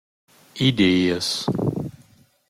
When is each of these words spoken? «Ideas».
«Ideas». 0.69 1.27